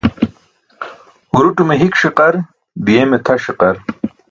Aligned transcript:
Huruṭume 1.35 1.73
hik 1.81 1.93
ṣiqar, 2.01 2.35
di̇yeme 2.85 3.17
tʰa 3.25 3.35
ṣiqar. 3.43 3.75